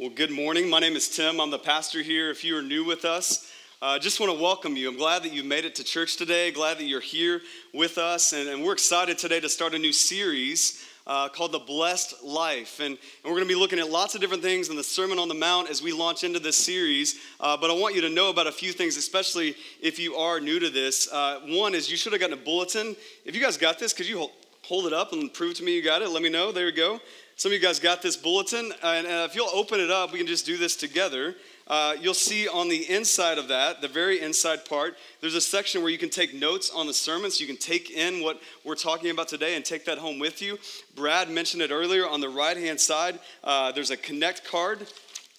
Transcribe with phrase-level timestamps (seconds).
[0.00, 0.70] Well, good morning.
[0.70, 1.40] My name is Tim.
[1.40, 2.30] I'm the pastor here.
[2.30, 3.50] If you are new with us,
[3.82, 4.88] I uh, just want to welcome you.
[4.88, 6.52] I'm glad that you made it to church today.
[6.52, 7.40] Glad that you're here
[7.74, 8.32] with us.
[8.32, 12.78] And, and we're excited today to start a new series uh, called The Blessed Life.
[12.78, 15.18] And, and we're going to be looking at lots of different things in the Sermon
[15.18, 17.16] on the Mount as we launch into this series.
[17.40, 20.38] Uh, but I want you to know about a few things, especially if you are
[20.38, 21.12] new to this.
[21.12, 22.94] Uh, one is you should have gotten a bulletin.
[23.24, 24.30] If you guys got this, could you hold,
[24.62, 26.10] hold it up and prove to me you got it?
[26.10, 26.52] Let me know.
[26.52, 27.00] There you go.
[27.38, 30.18] Some of you guys got this bulletin, and uh, if you'll open it up, we
[30.18, 31.36] can just do this together.
[31.68, 35.80] Uh, you'll see on the inside of that, the very inside part, there's a section
[35.80, 38.74] where you can take notes on the sermon so you can take in what we're
[38.74, 40.58] talking about today and take that home with you.
[40.96, 44.88] Brad mentioned it earlier on the right hand side, uh, there's a connect card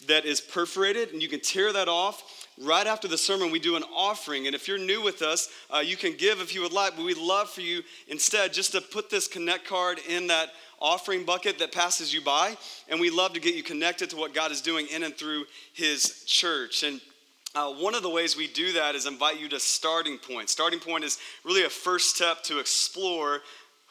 [0.08, 2.48] that is perforated, and you can tear that off.
[2.62, 4.46] Right after the sermon, we do an offering.
[4.46, 7.06] And if you're new with us, uh, you can give if you would like, but
[7.06, 10.50] we'd love for you instead just to put this connect card in that
[10.82, 12.58] offering bucket that passes you by.
[12.88, 15.46] And we love to get you connected to what God is doing in and through
[15.74, 16.84] His church.
[16.84, 17.02] And
[17.56, 20.50] uh, one of the ways we do that is invite you to Starting Point.
[20.50, 23.42] Starting Point is really a first step to explore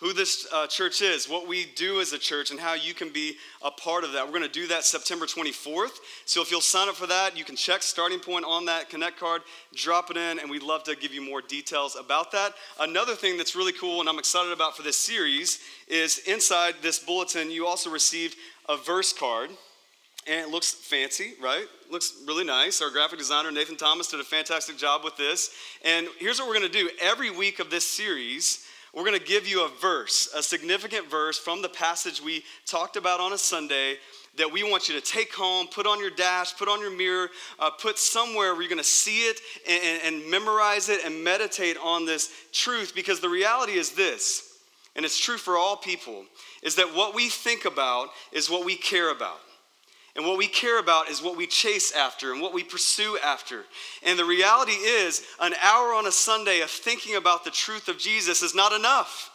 [0.00, 3.10] who this uh, church is, what we do as a church, and how you can
[3.10, 4.24] be a part of that.
[4.24, 5.98] We're going to do that September 24th.
[6.24, 9.18] So if you'll sign up for that, you can check starting point on that Connect
[9.18, 9.42] card,
[9.74, 12.54] drop it in, and we'd love to give you more details about that.
[12.78, 16.98] Another thing that's really cool and I'm excited about for this series is inside this
[16.98, 18.36] bulletin, you also received
[18.68, 19.50] a verse card.
[20.28, 21.64] And it looks fancy, right?
[21.90, 22.82] Looks really nice.
[22.82, 25.50] Our graphic designer, Nathan Thomas, did a fantastic job with this.
[25.82, 29.24] And here's what we're going to do every week of this series, we're going to
[29.24, 33.38] give you a verse, a significant verse from the passage we talked about on a
[33.38, 33.96] Sunday
[34.36, 37.28] that we want you to take home, put on your dash, put on your mirror,
[37.58, 41.22] uh, put somewhere where you're going to see it and, and, and memorize it and
[41.22, 42.92] meditate on this truth.
[42.94, 44.58] Because the reality is this,
[44.96, 46.24] and it's true for all people,
[46.62, 49.40] is that what we think about is what we care about.
[50.18, 53.64] And what we care about is what we chase after and what we pursue after.
[54.02, 57.98] And the reality is, an hour on a Sunday of thinking about the truth of
[57.98, 59.30] Jesus is not enough,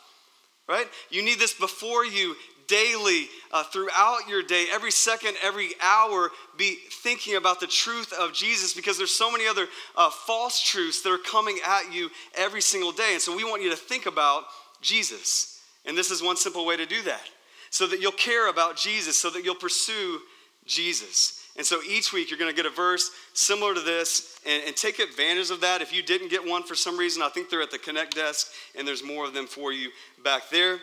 [0.67, 0.85] right?
[1.09, 2.35] You need this before you
[2.67, 8.33] daily, uh, throughout your day, every second, every hour, be thinking about the truth of
[8.33, 12.61] Jesus because there's so many other uh, false truths that are coming at you every
[12.61, 13.13] single day.
[13.13, 14.43] And so we want you to think about
[14.81, 15.61] Jesus.
[15.85, 17.23] And this is one simple way to do that
[17.69, 20.19] so that you'll care about Jesus, so that you'll pursue
[20.65, 21.43] Jesus.
[21.55, 24.75] And so each week you're going to get a verse similar to this and, and,
[24.75, 25.81] take advantage of that.
[25.81, 28.47] If you didn't get one for some reason, I think they're at the Connect desk
[28.75, 29.89] and there's more of them for you
[30.23, 30.79] back there.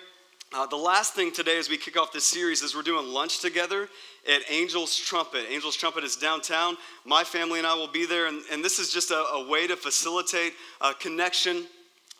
[0.53, 3.41] Uh, the last thing today as we kick off this series is we're doing lunch
[3.41, 3.89] together
[4.29, 5.47] at Angel's Trumpet.
[5.51, 6.77] Angel's Trumpet is downtown.
[7.05, 9.69] My family and I will be there, and, and this is just a, a way
[9.69, 11.67] to facilitate a connection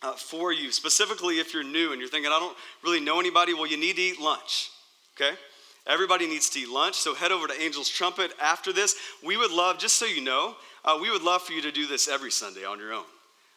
[0.03, 0.71] uh, for you.
[0.71, 3.97] Specifically, if you're new and you're thinking, I don't really know anybody, well, you need
[3.97, 4.71] to eat lunch,
[5.17, 5.37] okay?
[5.87, 8.95] Everybody needs to eat lunch, so head over to Angel's Trumpet after this.
[9.25, 11.87] We would love, just so you know, uh, we would love for you to do
[11.87, 13.05] this every Sunday on your own.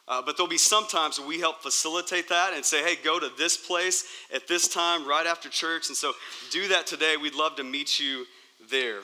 [0.07, 3.29] Uh, but there'll be some times we help facilitate that and say, hey, go to
[3.37, 5.87] this place at this time right after church.
[5.87, 6.11] And so
[6.51, 7.15] do that today.
[7.15, 8.25] We'd love to meet you
[8.69, 8.99] there.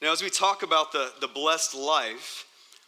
[0.00, 2.46] Now, as we talk about the, the blessed life,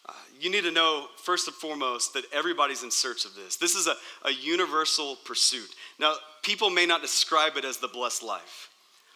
[0.08, 3.56] uh, you need to know, first and foremost, that everybody's in search of this.
[3.56, 3.94] This is a,
[4.24, 5.68] a universal pursuit.
[5.98, 8.69] Now, people may not describe it as the blessed life.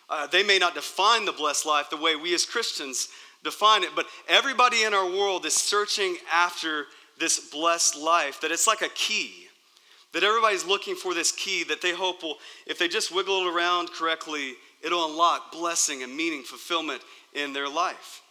[0.09, 3.09] Uh, they may not define the blessed life the way we as Christians
[3.42, 6.87] define it, but everybody in our world is searching after
[7.19, 9.32] this blessed life, that it's like a key.
[10.12, 13.54] That everybody's looking for this key that they hope will, if they just wiggle it
[13.54, 18.22] around correctly, it'll unlock blessing and meaning, fulfillment in their life.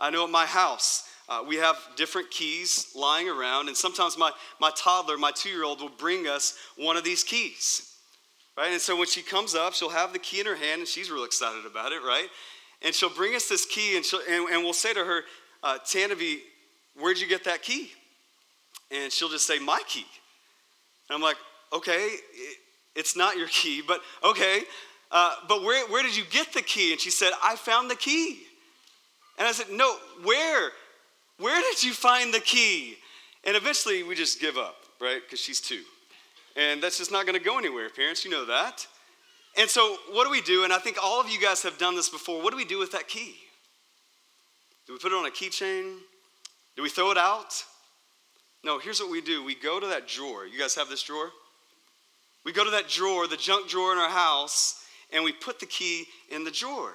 [0.00, 4.32] I know at my house, uh, we have different keys lying around, and sometimes my,
[4.60, 7.91] my toddler, my two year old, will bring us one of these keys.
[8.56, 8.72] Right?
[8.72, 11.10] And so when she comes up, she'll have the key in her hand, and she's
[11.10, 12.28] real excited about it, right?
[12.82, 15.22] And she'll bring us this key, and, she'll, and, and we'll say to her,
[15.62, 16.38] uh, Tanavi,
[17.00, 17.90] where'd you get that key?
[18.90, 20.04] And she'll just say, my key.
[21.08, 21.36] And I'm like,
[21.72, 22.16] okay,
[22.94, 24.62] it's not your key, but okay.
[25.10, 26.92] Uh, but where, where did you get the key?
[26.92, 28.40] And she said, I found the key.
[29.38, 30.70] And I said, no, where?
[31.38, 32.96] Where did you find the key?
[33.44, 35.20] And eventually we just give up, right?
[35.24, 35.82] Because she's two.
[36.56, 38.24] And that's just not going to go anywhere, parents.
[38.24, 38.86] You know that.
[39.56, 40.64] And so, what do we do?
[40.64, 42.42] And I think all of you guys have done this before.
[42.42, 43.36] What do we do with that key?
[44.86, 45.98] Do we put it on a keychain?
[46.76, 47.64] Do we throw it out?
[48.64, 50.46] No, here's what we do we go to that drawer.
[50.46, 51.30] You guys have this drawer?
[52.44, 55.66] We go to that drawer, the junk drawer in our house, and we put the
[55.66, 56.94] key in the drawer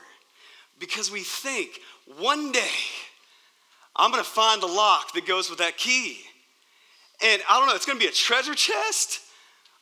[0.80, 1.80] because we think
[2.19, 2.68] one day
[3.95, 6.19] I'm going to find the lock that goes with that key.
[7.24, 9.21] And I don't know, it's going to be a treasure chest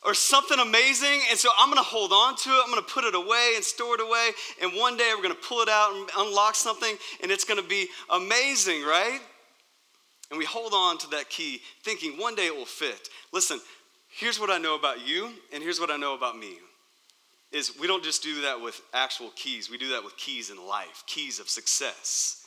[0.06, 1.20] or something amazing.
[1.28, 2.62] And so I'm going to hold on to it.
[2.64, 4.30] I'm going to put it away and store it away.
[4.62, 7.60] And one day we're going to pull it out and unlock something, and it's going
[7.60, 9.20] to be amazing, right?
[10.30, 13.08] And we hold on to that key thinking one day it will fit.
[13.32, 13.60] Listen,
[14.08, 16.54] here's what I know about you, and here's what I know about me.
[17.52, 20.66] Is we don't just do that with actual keys, we do that with keys in
[20.66, 22.44] life, keys of success,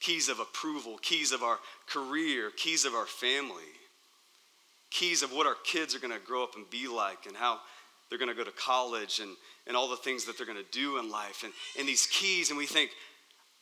[0.00, 1.58] keys of approval, keys of our
[1.88, 3.79] career, keys of our family
[4.90, 7.60] keys of what our kids are going to grow up and be like and how
[8.08, 9.30] they're going to go to college and,
[9.66, 12.50] and all the things that they're going to do in life and, and these keys
[12.50, 12.90] and we think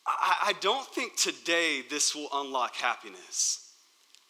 [0.07, 3.65] I, I don't think today this will unlock happiness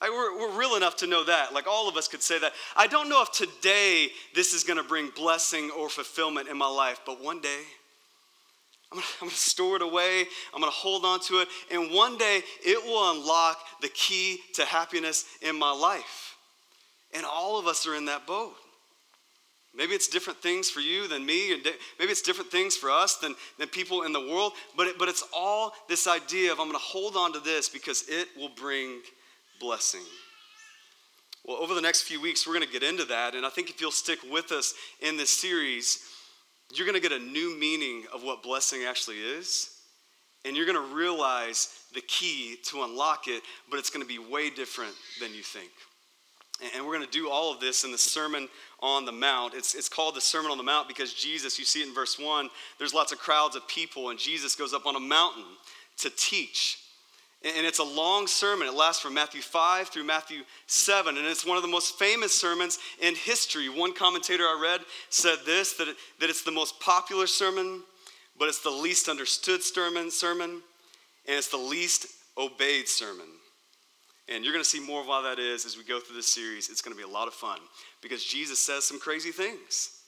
[0.00, 2.52] I, we're, we're real enough to know that like all of us could say that
[2.76, 6.68] i don't know if today this is going to bring blessing or fulfillment in my
[6.68, 7.60] life but one day
[8.90, 10.24] I'm going to store it away.
[10.54, 11.48] I'm going to hold on to it.
[11.70, 16.27] And one day it will unlock the key to happiness in my life.
[17.14, 18.54] And all of us are in that boat.
[19.74, 21.62] Maybe it's different things for you than me, and
[21.98, 25.08] maybe it's different things for us than, than people in the world, but, it, but
[25.08, 28.50] it's all this idea of I'm going to hold on to this because it will
[28.56, 29.00] bring
[29.60, 30.02] blessing.
[31.44, 33.70] Well, over the next few weeks, we're going to get into that, and I think
[33.70, 36.00] if you'll stick with us in this series,
[36.74, 39.70] you're going to get a new meaning of what blessing actually is,
[40.44, 44.18] and you're going to realize the key to unlock it, but it's going to be
[44.18, 45.70] way different than you think.
[46.74, 48.48] And we're going to do all of this in the Sermon
[48.80, 49.54] on the Mount.
[49.54, 52.18] It's, it's called the Sermon on the Mount because Jesus, you see it in verse
[52.18, 55.44] 1, there's lots of crowds of people, and Jesus goes up on a mountain
[55.98, 56.78] to teach.
[57.44, 58.66] And it's a long sermon.
[58.66, 61.16] It lasts from Matthew 5 through Matthew 7.
[61.16, 63.68] And it's one of the most famous sermons in history.
[63.68, 67.82] One commentator I read said this that, it, that it's the most popular sermon,
[68.36, 73.26] but it's the least understood sermon, sermon, and it's the least obeyed sermon.
[74.32, 76.32] And you're going to see more of why that is as we go through this
[76.32, 76.68] series.
[76.68, 77.58] It's going to be a lot of fun
[78.02, 80.00] because Jesus says some crazy things,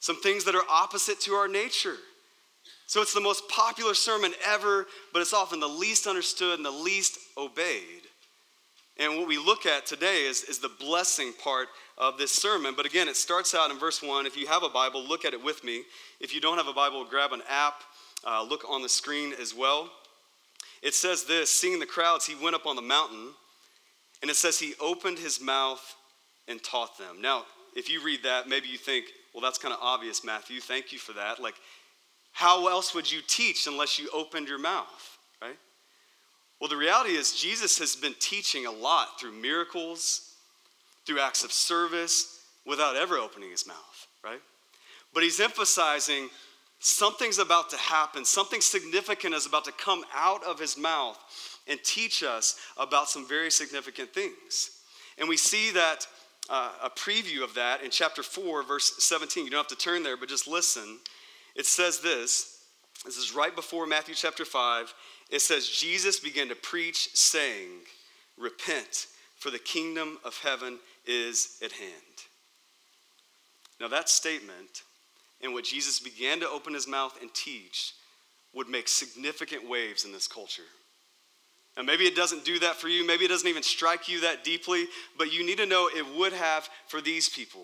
[0.00, 1.96] some things that are opposite to our nature.
[2.86, 6.70] So it's the most popular sermon ever, but it's often the least understood and the
[6.70, 8.02] least obeyed.
[8.98, 12.74] And what we look at today is, is the blessing part of this sermon.
[12.76, 14.26] But again, it starts out in verse 1.
[14.26, 15.82] If you have a Bible, look at it with me.
[16.20, 17.82] If you don't have a Bible, grab an app,
[18.24, 19.90] uh, look on the screen as well.
[20.82, 23.28] It says this Seeing the crowds, he went up on the mountain,
[24.20, 25.96] and it says he opened his mouth
[26.48, 27.20] and taught them.
[27.20, 27.44] Now,
[27.74, 30.60] if you read that, maybe you think, well, that's kind of obvious, Matthew.
[30.60, 31.40] Thank you for that.
[31.40, 31.54] Like,
[32.32, 35.56] how else would you teach unless you opened your mouth, right?
[36.60, 40.34] Well, the reality is, Jesus has been teaching a lot through miracles,
[41.06, 44.40] through acts of service, without ever opening his mouth, right?
[45.12, 46.28] But he's emphasizing
[46.82, 51.18] something's about to happen, something significant is about to come out of his mouth
[51.68, 54.70] and teach us about some very significant things.
[55.18, 56.06] And we see that
[56.50, 59.44] uh, a preview of that in chapter 4, verse 17.
[59.44, 60.98] You don't have to turn there, but just listen.
[61.54, 62.62] It says this
[63.04, 64.94] this is right before Matthew chapter 5.
[65.30, 67.68] It says, Jesus began to preach, saying,
[68.38, 69.06] Repent,
[69.36, 71.92] for the kingdom of heaven is at hand.
[73.80, 74.82] Now, that statement
[75.42, 77.94] and what Jesus began to open his mouth and teach
[78.54, 80.62] would make significant waves in this culture.
[81.76, 84.44] And maybe it doesn't do that for you, maybe it doesn't even strike you that
[84.44, 84.86] deeply,
[85.16, 87.62] but you need to know it would have for these people.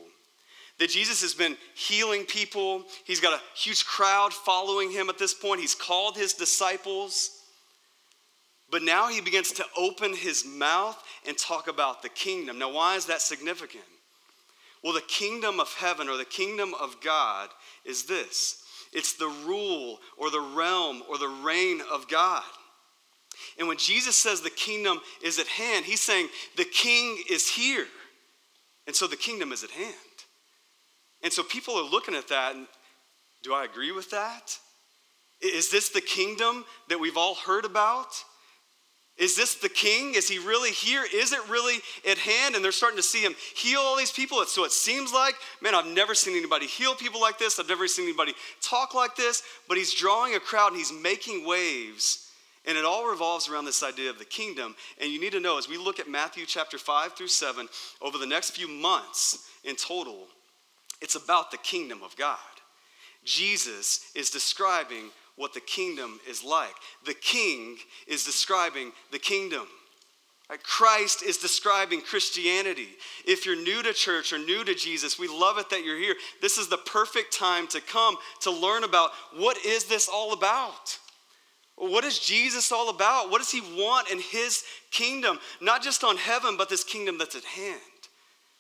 [0.79, 5.35] That Jesus has been healing people, he's got a huge crowd following him at this
[5.35, 7.33] point, he's called his disciples.
[8.71, 12.59] But now he begins to open his mouth and talk about the kingdom.
[12.59, 13.85] Now, why is that significant?
[14.85, 17.49] Well, the kingdom of heaven or the kingdom of God
[17.85, 22.43] is this it's the rule or the realm or the reign of God.
[23.59, 27.87] And when Jesus says the kingdom is at hand, he's saying the king is here.
[28.87, 29.95] And so the kingdom is at hand.
[31.23, 32.67] And so people are looking at that and
[33.43, 34.59] do I agree with that?
[35.41, 38.09] Is this the kingdom that we've all heard about?
[39.19, 40.15] Is this the king?
[40.15, 41.05] Is he really here?
[41.13, 42.55] Is it really at hand?
[42.55, 44.45] And they're starting to see him heal all these people.
[44.45, 47.59] So it seems like, man, I've never seen anybody heal people like this.
[47.59, 49.43] I've never seen anybody talk like this.
[49.67, 52.31] But he's drawing a crowd and he's making waves.
[52.65, 54.77] And it all revolves around this idea of the kingdom.
[55.01, 57.69] And you need to know as we look at Matthew chapter 5 through 7,
[58.01, 60.27] over the next few months in total,
[61.01, 62.39] it's about the kingdom of God.
[63.25, 66.75] Jesus is describing what the kingdom is like.
[67.07, 69.67] The king is describing the kingdom.
[70.63, 72.89] Christ is describing Christianity.
[73.27, 76.17] If you're new to church or new to Jesus, we love it that you're here.
[76.41, 80.99] This is the perfect time to come to learn about what is this all about?
[81.77, 83.31] What is Jesus all about?
[83.31, 85.39] What does he want in his kingdom?
[85.61, 87.81] Not just on heaven, but this kingdom that's at hand,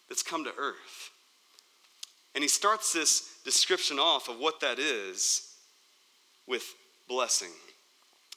[0.08, 1.11] that's come to earth.
[2.35, 5.48] And he starts this description off of what that is
[6.49, 6.64] with
[7.09, 7.50] blessing.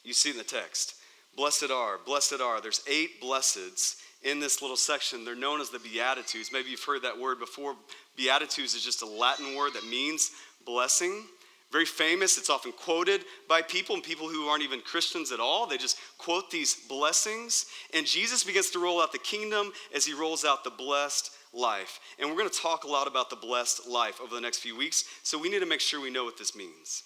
[0.03, 0.95] You see in the text.
[1.35, 2.59] Blessed are, blessed are.
[2.59, 5.23] There's eight blesseds in this little section.
[5.23, 6.51] They're known as the Beatitudes.
[6.51, 7.75] Maybe you've heard that word before.
[8.17, 10.31] Beatitudes is just a Latin word that means
[10.65, 11.23] blessing.
[11.71, 12.37] Very famous.
[12.37, 15.65] It's often quoted by people and people who aren't even Christians at all.
[15.65, 17.65] They just quote these blessings.
[17.93, 21.99] And Jesus begins to roll out the kingdom as he rolls out the blessed life.
[22.19, 24.77] And we're going to talk a lot about the blessed life over the next few
[24.77, 25.05] weeks.
[25.23, 27.03] So we need to make sure we know what this means.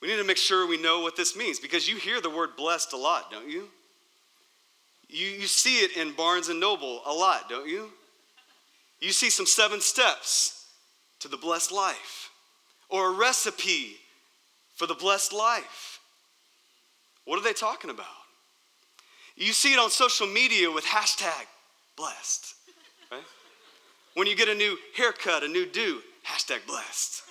[0.00, 2.56] We need to make sure we know what this means because you hear the word
[2.56, 3.68] blessed a lot, don't you?
[5.08, 7.90] You, you see it in Barnes and Noble a lot, don't you?
[9.00, 10.66] You see some seven steps
[11.20, 12.30] to the blessed life
[12.88, 13.96] or a recipe
[14.74, 16.00] for the blessed life.
[17.24, 18.06] What are they talking about?
[19.36, 21.46] You see it on social media with hashtag
[21.96, 22.54] blessed,
[23.10, 23.22] right?
[24.14, 27.22] When you get a new haircut, a new do, hashtag blessed.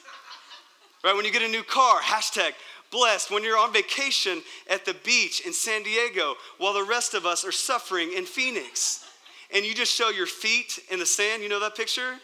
[1.03, 1.15] Right?
[1.15, 2.51] When you get a new car, hashtag
[2.91, 7.25] blessed when you're on vacation at the beach in San Diego while the rest of
[7.25, 9.05] us are suffering in Phoenix.
[9.53, 12.15] And you just show your feet in the sand, you know that picture?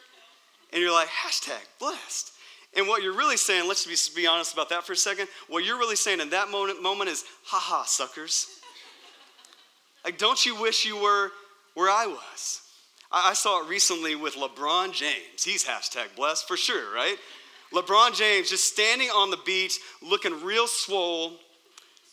[0.74, 2.32] And you're like, hashtag blessed.
[2.76, 5.28] And what you're really saying, let's be, be honest about that for a second.
[5.48, 8.48] What you're really saying in that moment, moment is, haha, suckers.
[10.04, 11.32] Like, don't you wish you were
[11.74, 12.62] where I was?
[13.12, 15.44] I, I saw it recently with LeBron James.
[15.44, 17.16] He's hashtag blessed for sure, right?
[17.76, 21.34] LeBron James just standing on the beach looking real swole,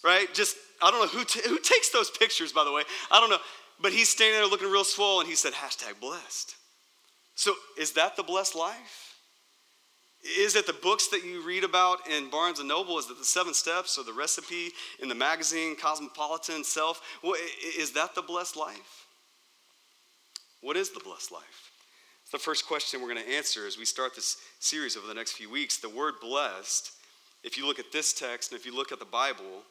[0.02, 0.32] right?
[0.34, 2.82] Just, I don't know who, t- who takes those pictures, by the way.
[3.10, 3.38] I don't know.
[3.80, 6.56] But he's standing there looking real swole and he said, hashtag blessed.
[7.34, 9.16] So is that the blessed life?
[10.38, 12.98] Is it the books that you read about in Barnes and Noble?
[12.98, 14.68] Is it the seven steps or the recipe
[15.00, 17.00] in the magazine, Cosmopolitan, Self?
[17.24, 17.34] Well,
[17.76, 19.06] is that the blessed life?
[20.60, 21.71] What is the blessed life?
[22.32, 25.32] The first question we're going to answer as we start this series over the next
[25.32, 25.76] few weeks.
[25.76, 26.90] The word blessed,
[27.44, 29.62] if you look at this text and if you look at the Bible,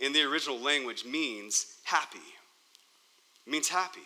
[0.00, 2.18] in the original language means happy.
[3.46, 4.00] It means happy.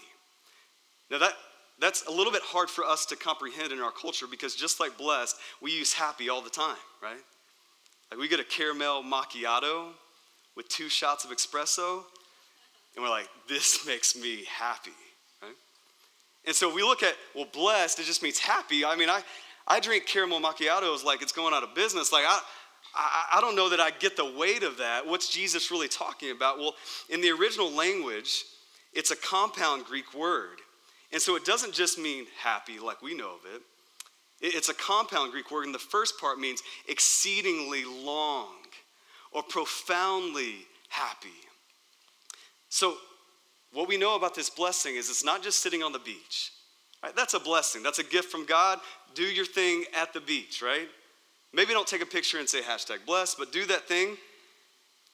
[1.11, 1.33] Now that
[1.79, 4.97] that's a little bit hard for us to comprehend in our culture because just like
[4.99, 7.21] blessed, we use happy all the time, right?
[8.11, 9.91] Like we get a caramel macchiato
[10.57, 12.03] with two shots of espresso,
[12.95, 14.91] and we're like, this makes me happy.
[16.47, 18.85] And so we look at, well, blessed, it just means happy.
[18.85, 19.23] I mean, I,
[19.67, 22.13] I drink caramel macchiatos like it's going out of business.
[22.13, 22.41] Like, I,
[22.95, 25.07] I, I don't know that I get the weight of that.
[25.07, 26.59] What's Jesus really talking about?
[26.59, 26.75] Well,
[27.09, 28.45] in the original language,
[28.93, 30.59] it's a compound Greek word.
[31.13, 33.63] And so it doesn't just mean happy like we know of it.
[34.41, 38.53] It's a compound Greek word, and the first part means exceedingly long
[39.33, 41.29] or profoundly happy.
[42.69, 42.97] So
[43.73, 46.53] what we know about this blessing is it's not just sitting on the beach.
[47.03, 47.15] Right?
[47.15, 47.83] That's a blessing.
[47.83, 48.81] That's a gift from God.
[49.15, 50.89] Do your thing at the beach, right?
[51.53, 54.17] Maybe don't take a picture and say hashtag blessed, but do that thing.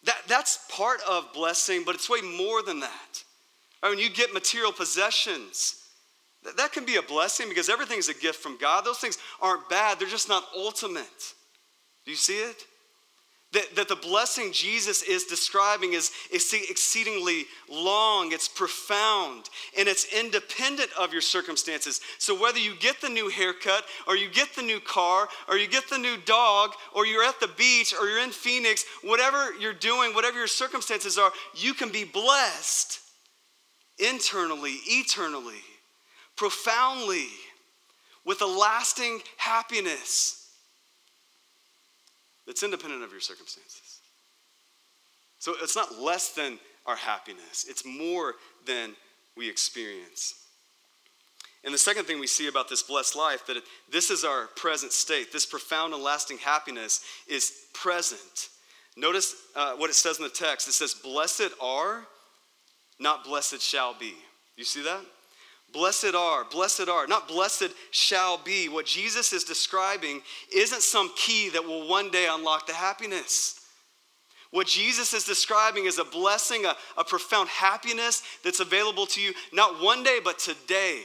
[0.04, 3.24] That, that's part of blessing, but it's way more than that.
[3.82, 5.82] I mean, you get material possessions,
[6.44, 8.84] that, that can be a blessing because everything is a gift from God.
[8.84, 11.34] Those things aren't bad, they're just not ultimate.
[12.04, 12.64] Do you see it?
[13.52, 20.06] That, that the blessing Jesus is describing is, is exceedingly long, it's profound, and it's
[20.10, 22.00] independent of your circumstances.
[22.16, 25.68] So, whether you get the new haircut, or you get the new car, or you
[25.68, 29.74] get the new dog, or you're at the beach, or you're in Phoenix, whatever you're
[29.74, 33.00] doing, whatever your circumstances are, you can be blessed
[33.98, 35.60] internally, eternally,
[36.36, 37.28] profoundly,
[38.24, 40.41] with a lasting happiness
[42.46, 44.00] that's independent of your circumstances.
[45.38, 48.34] So it's not less than our happiness, it's more
[48.66, 48.94] than
[49.36, 50.34] we experience.
[51.64, 54.48] And the second thing we see about this blessed life that it, this is our
[54.56, 55.32] present state.
[55.32, 58.48] This profound and lasting happiness is present.
[58.96, 60.66] Notice uh, what it says in the text.
[60.66, 62.04] It says, "Blessed are,
[62.98, 64.14] not blessed shall be."
[64.56, 65.00] You see that?
[65.72, 68.68] Blessed are, blessed are, not blessed shall be.
[68.68, 70.20] What Jesus is describing
[70.54, 73.58] isn't some key that will one day unlock the happiness.
[74.50, 79.32] What Jesus is describing is a blessing, a, a profound happiness that's available to you
[79.52, 81.00] not one day, but today.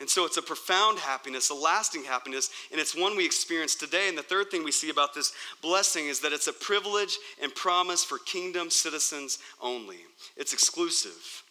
[0.00, 4.08] And so it's a profound happiness, a lasting happiness, and it's one we experience today.
[4.08, 7.54] And the third thing we see about this blessing is that it's a privilege and
[7.54, 9.98] promise for kingdom citizens only.
[10.36, 11.43] It's exclusive.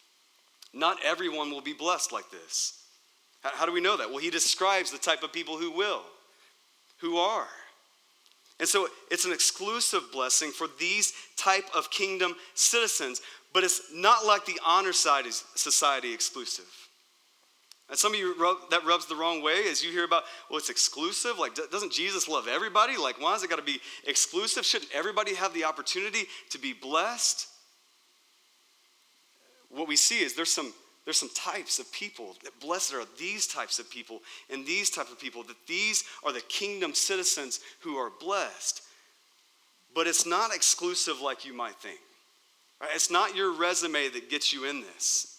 [0.74, 2.80] Not everyone will be blessed like this.
[3.42, 4.10] How do we know that?
[4.10, 6.02] Well, he describes the type of people who will,
[7.00, 7.46] who are.
[8.58, 13.20] And so it's an exclusive blessing for these type of kingdom citizens,
[13.52, 16.64] but it's not like the honor society exclusive.
[17.90, 20.58] And some of you, rub, that rubs the wrong way as you hear about, well,
[20.58, 21.38] it's exclusive.
[21.38, 22.96] Like, doesn't Jesus love everybody?
[22.96, 24.64] Like, why has it got to be exclusive?
[24.64, 27.46] Shouldn't everybody have the opportunity to be blessed?
[29.74, 30.72] What we see is there's some,
[31.04, 32.36] there's some types of people.
[32.44, 36.32] That blessed are these types of people and these type of people, that these are
[36.32, 38.82] the kingdom citizens who are blessed.
[39.94, 42.00] But it's not exclusive like you might think.
[42.80, 42.90] Right?
[42.94, 45.38] It's not your resume that gets you in this.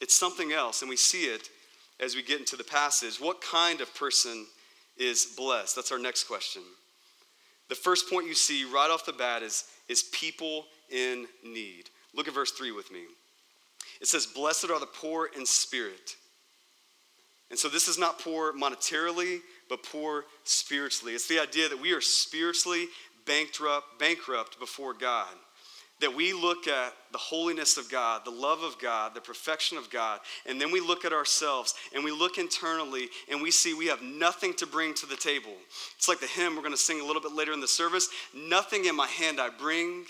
[0.00, 1.50] It's something else, and we see it
[1.98, 3.20] as we get into the passage.
[3.20, 4.46] What kind of person
[4.96, 5.76] is blessed?
[5.76, 6.62] That's our next question.
[7.68, 11.90] The first point you see right off the bat is, is people in need.
[12.14, 13.02] Look at verse 3 with me.
[14.00, 16.16] It says, Blessed are the poor in spirit.
[17.50, 21.14] And so this is not poor monetarily, but poor spiritually.
[21.14, 22.86] It's the idea that we are spiritually
[23.26, 25.28] bankrupt, bankrupt before God
[26.00, 29.90] that we look at the holiness of God, the love of God, the perfection of
[29.90, 33.86] God, and then we look at ourselves and we look internally and we see we
[33.86, 35.52] have nothing to bring to the table.
[35.96, 38.08] It's like the hymn we're going to sing a little bit later in the service
[38.34, 40.04] Nothing in my hand I bring,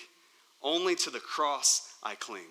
[0.62, 2.42] only to the cross I cling.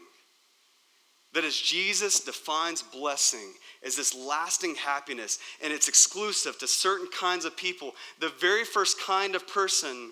[1.34, 3.54] That as Jesus defines blessing
[3.86, 9.00] as this lasting happiness and it's exclusive to certain kinds of people, the very first
[9.00, 10.12] kind of person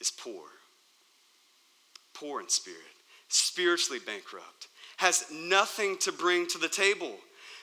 [0.00, 0.46] is poor
[2.18, 2.80] poor in spirit,
[3.28, 7.14] spiritually bankrupt, has nothing to bring to the table.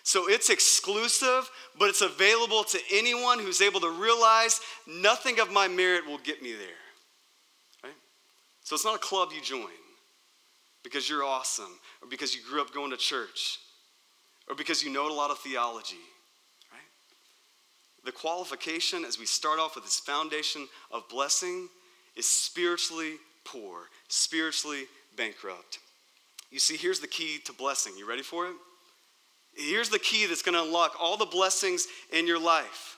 [0.04, 5.68] So it's exclusive, but it's available to anyone who's able to realize nothing of my
[5.68, 6.84] merit will get me there.
[7.84, 7.94] Right?
[8.64, 9.72] So it's not a club you join
[10.84, 13.60] because you're awesome or because you grew up going to church
[14.50, 15.96] or because you know a lot of theology.
[16.72, 16.82] Right?
[18.06, 21.70] The qualification as we start off with this foundation of blessing
[22.16, 23.14] is spiritually
[23.46, 24.86] poor, spiritually
[25.16, 25.80] bankrupt.
[26.52, 27.94] You see, here's the key to blessing.
[27.98, 28.56] You ready for it?
[29.56, 32.98] Here's the key that's going to unlock all the blessings in your life.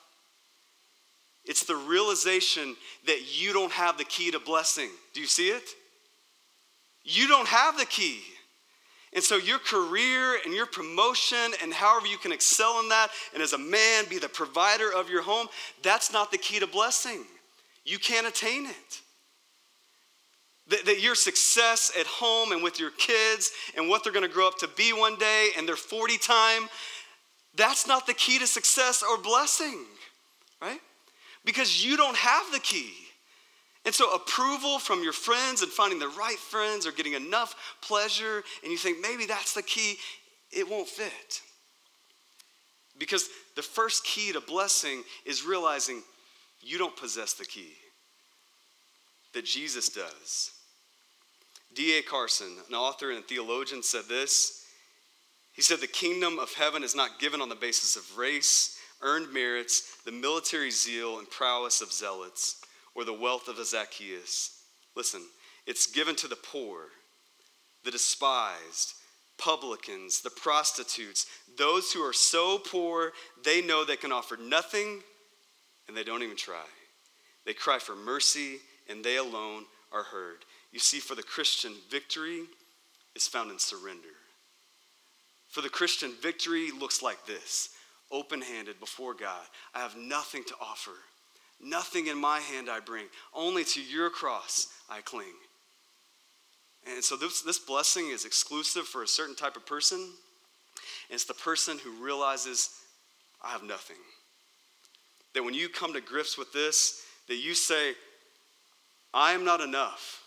[1.44, 2.76] It's the realization
[3.06, 4.90] that you don't have the key to blessing.
[5.14, 5.64] Do you see it?
[7.06, 8.20] You don't have the key.
[9.12, 13.42] And so, your career and your promotion, and however you can excel in that, and
[13.42, 15.46] as a man be the provider of your home,
[15.82, 17.24] that's not the key to blessing.
[17.84, 19.00] You can't attain it.
[20.68, 24.34] That, that your success at home and with your kids and what they're going to
[24.34, 26.68] grow up to be one day and their 40 time,
[27.54, 29.86] that's not the key to success or blessing,
[30.60, 30.80] right?
[31.44, 32.92] Because you don't have the key.
[33.86, 38.42] And so, approval from your friends and finding the right friends or getting enough pleasure,
[38.64, 39.96] and you think maybe that's the key,
[40.50, 41.40] it won't fit.
[42.98, 46.02] Because the first key to blessing is realizing
[46.60, 47.74] you don't possess the key,
[49.34, 50.50] that Jesus does.
[51.74, 52.02] D.A.
[52.02, 54.64] Carson, an author and theologian, said this.
[55.52, 59.32] He said, The kingdom of heaven is not given on the basis of race, earned
[59.32, 62.62] merits, the military zeal and prowess of zealots,
[62.96, 64.62] or the wealth of a Zacchaeus.
[64.96, 65.20] Listen,
[65.66, 66.86] it's given to the poor,
[67.84, 68.94] the despised,
[69.38, 71.26] publicans, the prostitutes,
[71.58, 73.12] those who are so poor
[73.44, 75.02] they know they can offer nothing
[75.86, 76.64] and they don't even try.
[77.44, 78.56] They cry for mercy
[78.88, 80.38] and they alone are heard.
[80.72, 82.42] You see, for the Christian, victory
[83.14, 84.08] is found in surrender.
[85.48, 87.70] For the Christian, victory looks like this
[88.12, 89.46] open handed before God.
[89.74, 90.92] I have nothing to offer,
[91.60, 95.34] nothing in my hand I bring, only to your cross I cling.
[96.92, 99.98] And so this, this blessing is exclusive for a certain type of person.
[99.98, 102.70] And it's the person who realizes,
[103.42, 103.96] I have nothing.
[105.34, 107.94] That when you come to grips with this, that you say,
[109.12, 110.22] I am not enough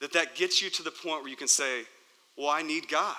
[0.00, 1.82] that that gets you to the point where you can say,
[2.36, 3.16] well, I need God.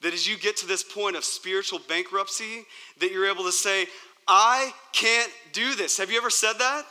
[0.00, 2.64] That as you get to this point of spiritual bankruptcy,
[3.00, 3.86] that you're able to say,
[4.30, 5.98] I can't do this.
[5.98, 6.86] Have you ever said that?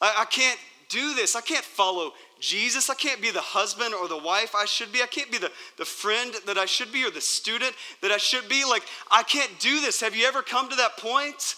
[0.00, 0.58] I, I can't
[0.88, 1.36] do this.
[1.36, 2.88] I can't follow Jesus.
[2.88, 5.02] I can't be the husband or the wife I should be.
[5.02, 8.16] I can't be the, the friend that I should be or the student that I
[8.16, 8.64] should be.
[8.64, 10.00] Like, I can't do this.
[10.00, 11.56] Have you ever come to that point?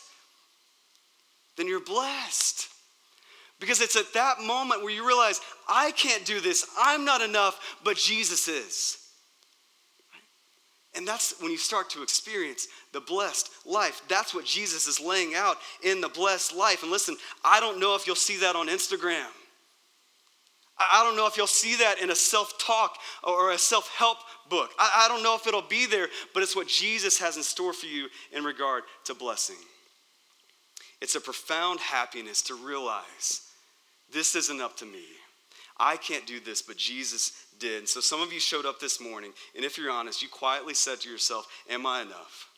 [1.56, 2.66] Then you're blessed.
[3.60, 7.76] Because it's at that moment where you realize, I can't do this, I'm not enough,
[7.84, 8.96] but Jesus is.
[11.00, 14.02] And that's when you start to experience the blessed life.
[14.06, 16.82] That's what Jesus is laying out in the blessed life.
[16.82, 19.24] And listen, I don't know if you'll see that on Instagram.
[20.78, 24.18] I don't know if you'll see that in a self talk or a self help
[24.50, 24.72] book.
[24.78, 27.86] I don't know if it'll be there, but it's what Jesus has in store for
[27.86, 29.56] you in regard to blessing.
[31.00, 33.40] It's a profound happiness to realize
[34.12, 35.04] this isn't up to me.
[35.78, 37.88] I can't do this, but Jesus did.
[37.88, 41.00] So some of you showed up this morning, and if you're honest, you quietly said
[41.00, 42.48] to yourself, Am I enough?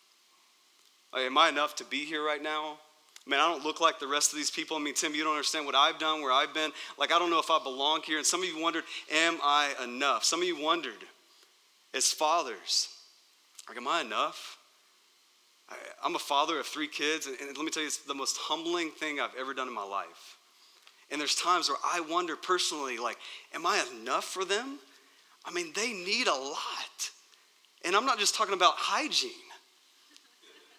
[1.14, 2.78] Am I enough to be here right now?
[3.26, 4.76] Man, I don't look like the rest of these people.
[4.76, 6.72] I mean, Tim, you don't understand what I've done, where I've been.
[6.98, 8.16] Like, I don't know if I belong here.
[8.16, 10.24] And some of you wondered, Am I enough?
[10.24, 11.04] Some of you wondered,
[11.94, 12.88] as fathers,
[13.68, 14.58] like, Am I enough?
[15.68, 18.14] I, am a father of three kids, and, and let me tell you, it's the
[18.14, 20.36] most humbling thing I've ever done in my life.
[21.10, 23.18] And there's times where I wonder personally, like,
[23.54, 24.78] am I enough for them?
[25.44, 27.10] I mean, they need a lot.
[27.84, 29.30] And I'm not just talking about hygiene,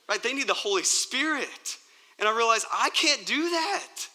[0.07, 0.21] right?
[0.23, 1.77] They need the Holy Spirit.
[2.19, 4.07] And I realize I can't do that.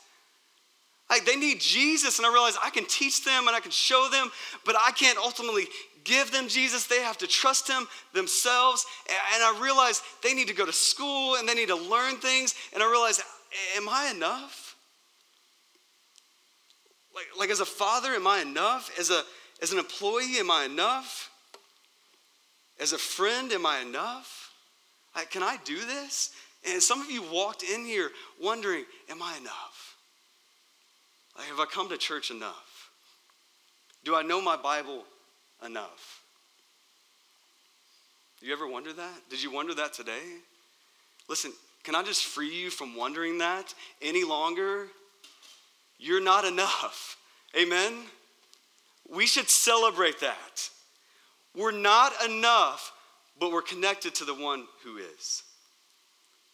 [1.11, 4.08] Like they need Jesus, and I realize I can teach them and I can show
[4.11, 4.30] them,
[4.64, 5.66] but I can't ultimately
[6.04, 6.87] give them Jesus.
[6.87, 8.84] They have to trust Him themselves.
[9.34, 12.54] And I realize they need to go to school and they need to learn things.
[12.72, 13.20] And I realize,
[13.76, 14.76] am I enough?
[17.14, 18.90] Like, like as a father, am I enough?
[18.98, 19.22] As, a,
[19.62, 21.30] as an employee, am I enough?
[22.80, 24.52] As a friend, am I enough?
[25.30, 26.30] Can I do this?
[26.70, 29.96] And some of you walked in here wondering, am I enough?
[31.36, 32.90] Like, have I come to church enough?
[34.04, 35.04] Do I know my Bible
[35.64, 36.22] enough?
[38.40, 39.28] You ever wonder that?
[39.28, 40.22] Did you wonder that today?
[41.28, 44.86] Listen, can I just free you from wondering that any longer?
[45.98, 47.16] You're not enough.
[47.60, 47.94] Amen?
[49.12, 50.68] We should celebrate that.
[51.56, 52.92] We're not enough,
[53.40, 55.42] but we're connected to the one who is.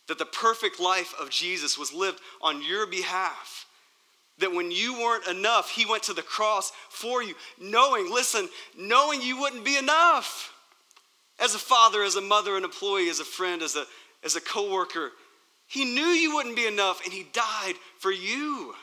[0.09, 3.67] That the perfect life of Jesus was lived on your behalf.
[4.39, 9.23] That when you weren't enough, he went to the cross for you, knowing, listen, knowing
[9.23, 10.53] you wouldn't be enough.
[11.41, 13.85] As a father, as a mother, an employee, as a friend, as a,
[14.23, 15.11] as a coworker,
[15.67, 18.75] he knew you wouldn't be enough, and he died for you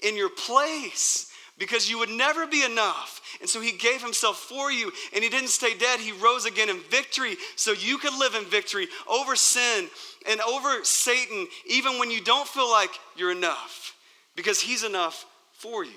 [0.00, 3.20] in your place because you would never be enough.
[3.40, 6.00] And so he gave himself for you, and he didn't stay dead.
[6.00, 9.88] He rose again in victory so you could live in victory over sin
[10.28, 13.94] and over Satan, even when you don't feel like you're enough,
[14.36, 15.90] because he's enough for you.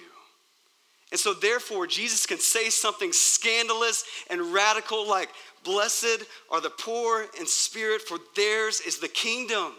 [1.11, 5.29] And so, therefore, Jesus can say something scandalous and radical like,
[5.63, 9.71] Blessed are the poor in spirit, for theirs is the kingdom.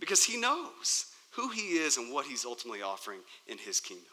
[0.00, 4.06] Because he knows who he is and what he's ultimately offering in his kingdom.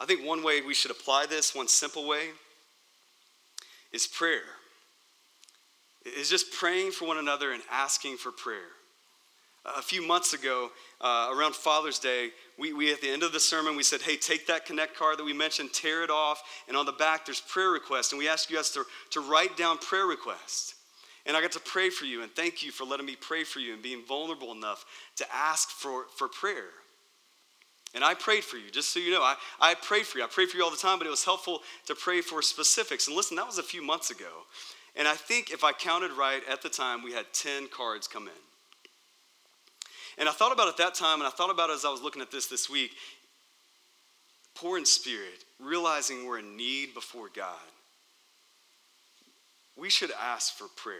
[0.00, 2.30] I think one way we should apply this, one simple way,
[3.92, 4.42] is prayer.
[6.18, 8.72] Is just praying for one another and asking for prayer.
[9.64, 13.40] A few months ago, uh, around Father's Day, we, we at the end of the
[13.40, 16.76] sermon, we said, hey, take that Connect card that we mentioned, tear it off, and
[16.76, 18.12] on the back there's prayer requests.
[18.12, 20.73] And we asked you guys to, to write down prayer requests.
[21.26, 23.58] And I got to pray for you, and thank you for letting me pray for
[23.58, 24.84] you and being vulnerable enough
[25.16, 26.68] to ask for, for prayer.
[27.94, 29.22] And I prayed for you, just so you know.
[29.22, 30.24] I, I prayed for you.
[30.24, 33.06] I pray for you all the time, but it was helpful to pray for specifics.
[33.06, 34.42] And listen, that was a few months ago.
[34.96, 38.24] And I think if I counted right at the time, we had 10 cards come
[38.24, 38.34] in.
[40.18, 41.90] And I thought about it at that time, and I thought about it as I
[41.90, 42.92] was looking at this this week.
[44.54, 47.54] Poor in spirit, realizing we're in need before God
[49.76, 50.98] we should ask for prayer.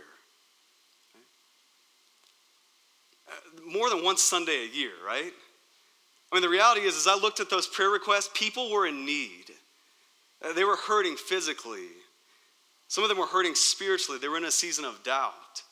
[3.29, 5.33] Uh, more than one Sunday a year, right?
[6.33, 9.07] I mean, the reality is, as I looked at those prayer requests, people were in
[9.07, 9.45] need.
[10.45, 11.89] Uh, they were hurting physically.
[12.89, 14.19] Some of them were hurting spiritually.
[14.21, 15.63] They were in a season of doubt.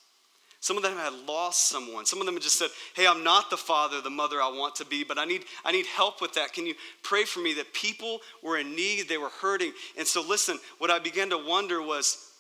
[0.61, 2.07] Some of them had lost someone.
[2.07, 4.77] Some of them had just said, Hey, I'm not the father, the mother I want
[4.77, 6.53] to be, but I need, I need help with that.
[6.53, 7.55] Can you pray for me?
[7.55, 9.73] That people were in need, they were hurting.
[9.99, 12.32] And so, listen, what I began to wonder was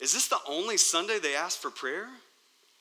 [0.00, 2.06] is this the only Sunday they ask for prayer?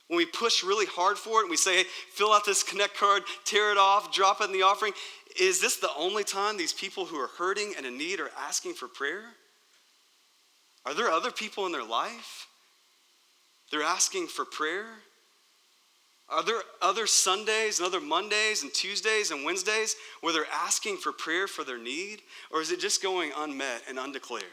[0.08, 2.96] When we push really hard for it and we say, hey, fill out this Connect
[2.96, 4.94] card, tear it off, drop it in the offering,
[5.40, 8.74] is this the only time these people who are hurting and in need are asking
[8.74, 9.24] for prayer?
[10.86, 12.48] Are there other people in their life?
[13.72, 14.86] They're asking for prayer?
[16.30, 21.12] Are there other Sundays and other Mondays and Tuesdays and Wednesdays where they're asking for
[21.12, 22.22] prayer for their need?
[22.52, 24.44] Or is it just going unmet and undeclared?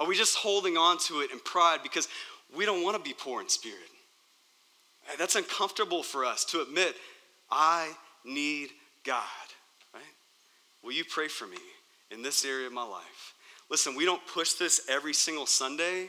[0.00, 2.08] Are we just holding on to it in pride because
[2.56, 3.78] we don't want to be poor in spirit?
[5.08, 6.96] Eh, that's uncomfortable for us to admit,
[7.50, 7.92] I
[8.24, 8.70] need
[9.04, 9.22] God,
[9.92, 10.02] right?
[10.82, 11.58] Will you pray for me
[12.10, 13.34] in this area of my life?
[13.70, 16.08] Listen, we don't push this every single Sunday,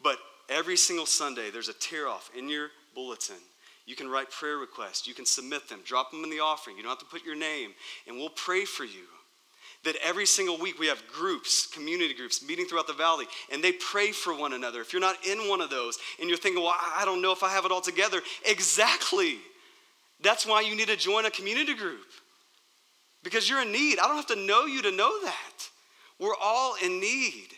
[0.00, 3.36] but every single Sunday there's a tear off in your bulletin.
[3.84, 6.76] You can write prayer requests, you can submit them, drop them in the offering.
[6.76, 7.72] You don't have to put your name,
[8.06, 9.06] and we'll pray for you
[9.84, 13.72] that every single week we have groups, community groups, meeting throughout the valley, and they
[13.72, 14.80] pray for one another.
[14.80, 17.42] If you're not in one of those and you're thinking, well, I don't know if
[17.42, 19.38] I have it all together, exactly.
[20.22, 22.06] That's why you need to join a community group.
[23.22, 23.98] because you're in need.
[23.98, 25.68] I don't have to know you to know that.
[26.18, 27.48] We're all in need.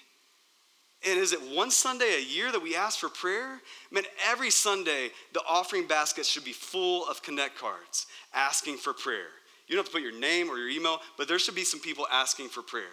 [1.08, 3.60] And is it one Sunday a year that we ask for prayer?
[3.90, 9.28] Man, every Sunday, the offering basket should be full of Connect cards asking for prayer.
[9.72, 11.80] You don't have to put your name or your email, but there should be some
[11.80, 12.92] people asking for prayer.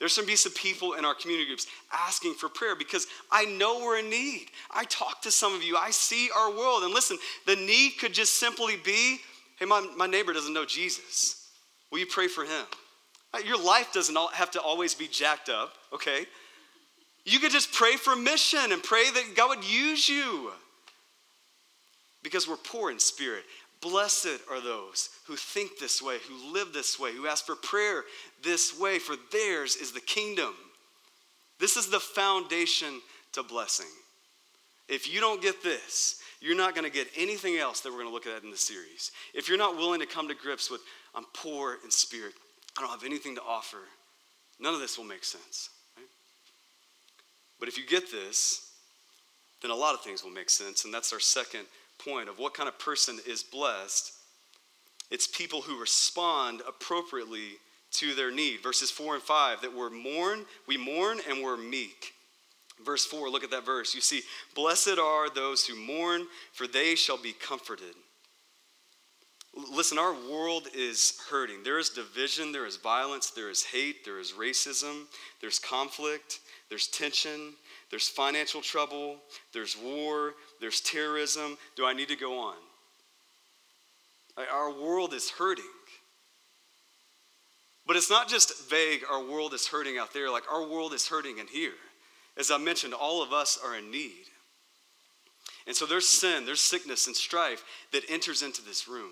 [0.00, 3.78] There should be some people in our community groups asking for prayer because I know
[3.78, 4.46] we're in need.
[4.72, 6.82] I talk to some of you, I see our world.
[6.82, 9.18] And listen, the need could just simply be
[9.60, 11.48] hey, my, my neighbor doesn't know Jesus.
[11.92, 12.66] Will you pray for him?
[13.32, 16.26] Uh, your life doesn't have to always be jacked up, okay?
[17.24, 20.50] You could just pray for mission and pray that God would use you
[22.24, 23.44] because we're poor in spirit.
[23.80, 28.04] Blessed are those who think this way, who live this way, who ask for prayer
[28.42, 30.54] this way, for theirs is the kingdom.
[31.60, 33.00] This is the foundation
[33.32, 33.86] to blessing.
[34.88, 38.08] If you don't get this, you're not going to get anything else that we're going
[38.08, 39.12] to look at in the series.
[39.34, 40.80] If you're not willing to come to grips with,
[41.14, 42.32] I'm poor in spirit,
[42.76, 43.78] I don't have anything to offer,
[44.58, 45.70] none of this will make sense.
[45.96, 46.06] Right?
[47.60, 48.72] But if you get this,
[49.62, 50.84] then a lot of things will make sense.
[50.84, 51.66] And that's our second
[51.98, 54.12] point of what kind of person is blessed.
[55.10, 57.56] It's people who respond appropriately
[57.92, 58.62] to their need.
[58.62, 62.12] Verses 4 and 5 that we're mourn, we mourn and we're meek.
[62.84, 63.94] Verse 4, look at that verse.
[63.94, 64.22] You see,
[64.54, 67.94] blessed are those who mourn, for they shall be comforted.
[69.72, 71.64] Listen, our world is hurting.
[71.64, 75.06] There is division, there is violence, there is hate, there is racism,
[75.40, 77.54] there's conflict, there's tension,
[77.90, 79.16] there's financial trouble,
[79.52, 81.56] there's war, there's terrorism.
[81.76, 82.56] Do I need to go on?
[84.52, 85.64] Our world is hurting.
[87.86, 91.08] But it's not just vague, our world is hurting out there, like our world is
[91.08, 91.72] hurting in here.
[92.36, 94.26] As I mentioned, all of us are in need.
[95.66, 99.10] And so there's sin, there's sickness and strife that enters into this room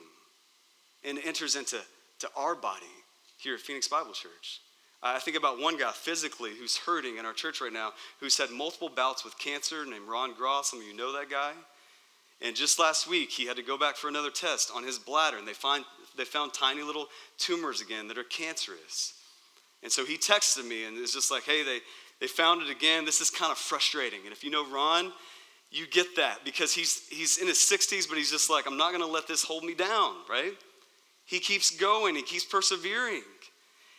[1.05, 1.79] and enters into
[2.19, 2.87] to our body
[3.39, 4.61] here at Phoenix Bible Church.
[5.03, 8.51] I think about one guy physically who's hurting in our church right now, who's had
[8.51, 10.71] multiple bouts with cancer, named Ron Gross.
[10.71, 11.53] Some of you know that guy.
[12.43, 15.39] And just last week, he had to go back for another test on his bladder,
[15.39, 15.85] and they, find,
[16.17, 17.07] they found tiny little
[17.39, 19.15] tumors again that are cancerous.
[19.83, 21.79] And so he texted me and it's just like, hey, they,
[22.21, 23.05] they found it again.
[23.05, 24.21] This is kind of frustrating.
[24.25, 25.13] And if you know Ron,
[25.71, 28.91] you get that because he's, he's in his 60s, but he's just like, I'm not
[28.91, 30.55] going to let this hold me down, right?
[31.25, 33.23] He keeps going, he keeps persevering.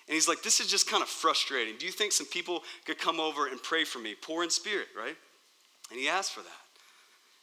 [0.07, 1.75] And he's like, This is just kind of frustrating.
[1.77, 4.87] Do you think some people could come over and pray for me, poor in spirit,
[4.97, 5.15] right?
[5.91, 6.49] And he asked for that.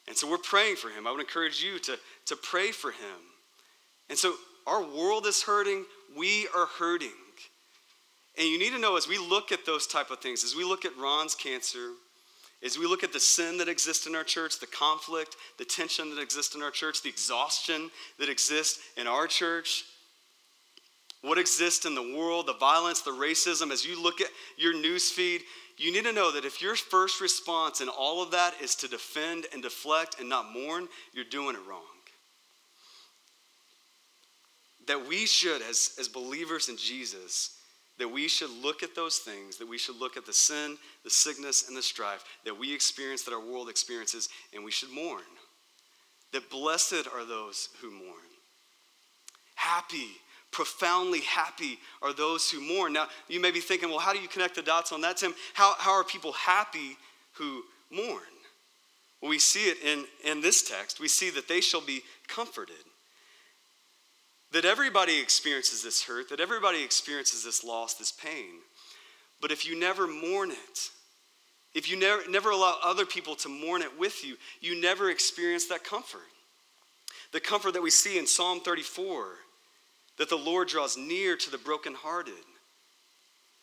[0.06, 1.06] And so we're praying for him.
[1.06, 3.20] I would encourage you to, to pray for him.
[4.10, 4.34] And so
[4.66, 5.84] our world is hurting,
[6.16, 7.08] we are hurting.
[8.36, 10.64] And you need to know as we look at those type of things, as we
[10.64, 11.90] look at Ron's cancer,
[12.64, 16.14] as we look at the sin that exists in our church, the conflict, the tension
[16.14, 19.84] that exists in our church, the exhaustion that exists in our church,
[21.24, 25.10] what exists in the world, the violence, the racism, as you look at your news
[25.10, 25.40] feed,
[25.78, 28.88] you need to know that if your first response in all of that is to
[28.88, 31.80] defend and deflect and not mourn, you're doing it wrong.
[34.86, 37.56] That we should, as, as believers in Jesus,
[37.98, 41.10] that we should look at those things, that we should look at the sin, the
[41.10, 45.22] sickness, and the strife that we experience, that our world experiences, and we should mourn.
[46.34, 48.28] That blessed are those who mourn.
[49.54, 50.10] Happy
[50.54, 52.92] profoundly happy are those who mourn.
[52.92, 55.34] Now, you may be thinking, well, how do you connect the dots on that, Tim?
[55.52, 56.96] How, how are people happy
[57.34, 58.22] who mourn?
[59.20, 61.00] Well, we see it in, in this text.
[61.00, 62.76] We see that they shall be comforted.
[64.52, 68.60] That everybody experiences this hurt, that everybody experiences this loss, this pain.
[69.42, 70.90] But if you never mourn it,
[71.74, 75.66] if you never, never allow other people to mourn it with you, you never experience
[75.66, 76.20] that comfort.
[77.32, 79.38] The comfort that we see in Psalm 34
[80.18, 82.34] that the Lord draws near to the brokenhearted.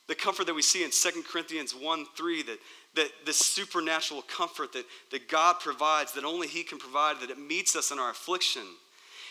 [0.07, 2.59] The comfort that we see in 2 Corinthians 1 3, that,
[2.95, 7.39] that this supernatural comfort that, that God provides, that only He can provide, that it
[7.39, 8.63] meets us in our affliction.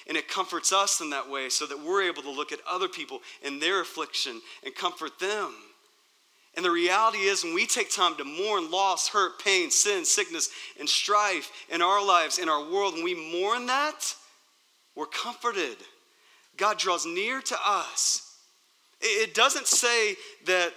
[0.06, 2.88] And it comforts us in that way so that we're able to look at other
[2.88, 5.52] people in their affliction and comfort them.
[6.56, 10.50] And the reality is, when we take time to mourn loss, hurt, pain, sin, sickness,
[10.78, 14.14] and strife in our lives, in our world, when we mourn that,
[14.96, 15.76] we're comforted.
[16.60, 18.36] God draws near to us.
[19.00, 20.72] It doesn't say that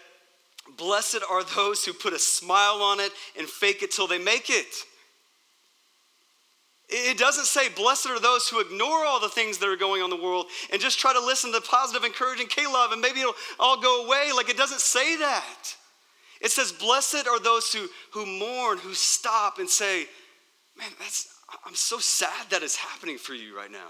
[0.78, 4.50] blessed are those who put a smile on it and fake it till they make
[4.50, 4.74] it.
[6.88, 10.12] It doesn't say, blessed are those who ignore all the things that are going on
[10.12, 13.20] in the world and just try to listen to positive, encouraging K love and maybe
[13.20, 14.32] it'll all go away.
[14.34, 15.76] Like it doesn't say that.
[16.40, 20.06] It says, blessed are those who, who mourn, who stop and say,
[20.78, 21.28] man, that's,
[21.66, 23.90] I'm so sad that is happening for you right now.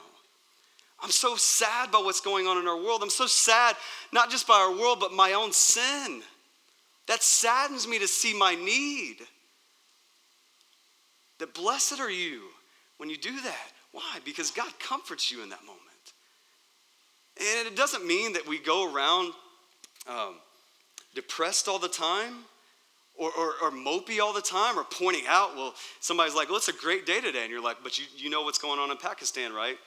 [1.04, 3.02] I'm so sad by what's going on in our world.
[3.04, 3.76] I'm so sad,
[4.14, 6.22] not just by our world, but my own sin.
[7.08, 9.18] That saddens me to see my need.
[11.40, 12.44] That blessed are you
[12.98, 13.72] when you do that.
[13.92, 14.20] Why?
[14.24, 15.82] Because God comforts you in that moment.
[17.38, 19.34] And it doesn't mean that we go around
[20.08, 20.36] um,
[21.16, 22.46] depressed all the time
[23.16, 26.68] or, or, or, mopey all the time or pointing out, well, somebody's like, well, it's
[26.68, 27.44] a great day today.
[27.44, 29.78] And you're like, but you, you know what's going on in Pakistan, right?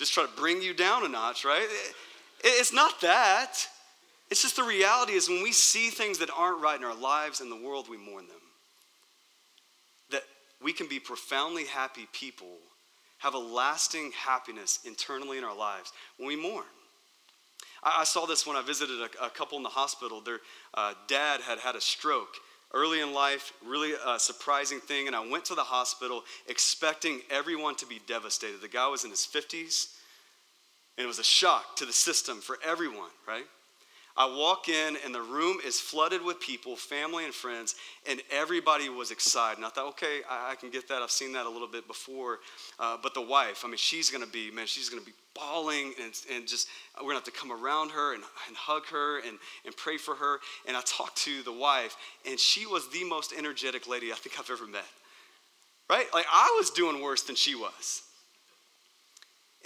[0.00, 1.60] Just try to bring you down a notch, right?
[1.60, 1.94] It,
[2.42, 3.52] it's not that.
[4.30, 7.42] It's just the reality is when we see things that aren't right in our lives
[7.42, 8.40] and the world, we mourn them.
[10.10, 10.22] That
[10.62, 12.56] we can be profoundly happy people,
[13.18, 16.64] have a lasting happiness internally in our lives when we mourn.
[17.82, 20.22] I, I saw this when I visited a, a couple in the hospital.
[20.22, 20.38] Their
[20.72, 22.36] uh, dad had had a stroke
[22.72, 25.06] early in life, really a surprising thing.
[25.06, 28.60] And I went to the hospital expecting everyone to be devastated.
[28.60, 29.88] The guy was in his 50s,
[30.96, 33.46] and it was a shock to the system for everyone, right?
[34.20, 37.74] I walk in and the room is flooded with people, family and friends,
[38.06, 39.56] and everybody was excited.
[39.56, 41.00] And I thought, okay, I, I can get that.
[41.00, 42.40] I've seen that a little bit before.
[42.78, 45.16] Uh, but the wife, I mean, she's going to be, man, she's going to be
[45.34, 48.84] bawling and, and just, we're going to have to come around her and, and hug
[48.88, 50.38] her and, and pray for her.
[50.68, 51.96] And I talked to the wife,
[52.28, 54.84] and she was the most energetic lady I think I've ever met.
[55.88, 56.12] Right?
[56.12, 58.02] Like, I was doing worse than she was.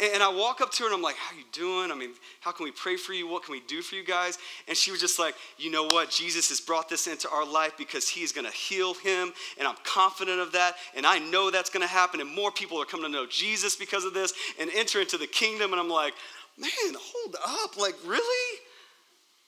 [0.01, 1.93] And I walk up to her and I'm like, How you doing?
[1.93, 3.29] I mean, how can we pray for you?
[3.29, 4.39] What can we do for you guys?
[4.67, 6.11] And she was just like, You know what?
[6.11, 9.33] Jesus has brought this into our life because he's going to heal him.
[9.57, 10.75] And I'm confident of that.
[10.97, 12.21] And I know that's going to happen.
[12.21, 15.29] And more people are coming to know Jesus because of this and enter into the
[15.29, 15.73] kingdom.
[15.73, 16.15] And I'm like,
[16.59, 17.77] Man, hold up.
[17.77, 18.59] Like, really?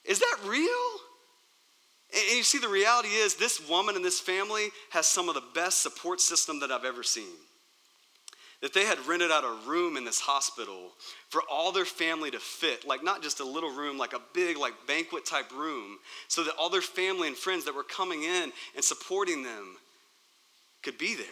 [0.05, 0.69] Is that real?
[2.13, 5.43] And you see, the reality is, this woman and this family has some of the
[5.53, 7.33] best support system that I've ever seen
[8.61, 10.91] that they had rented out a room in this hospital
[11.29, 14.57] for all their family to fit like not just a little room like a big
[14.57, 18.51] like banquet type room so that all their family and friends that were coming in
[18.75, 19.77] and supporting them
[20.81, 21.25] could be there.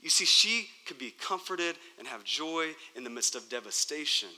[0.00, 4.28] You see she could be comforted and have joy in the midst of devastation